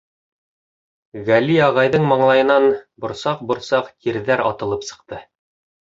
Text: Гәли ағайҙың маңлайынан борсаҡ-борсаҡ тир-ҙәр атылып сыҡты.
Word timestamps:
Гәли 1.27 1.59
ағайҙың 1.67 2.09
маңлайынан 2.13 2.67
борсаҡ-борсаҡ 3.07 3.95
тир-ҙәр 3.97 4.49
атылып 4.51 4.93
сыҡты. 4.93 5.27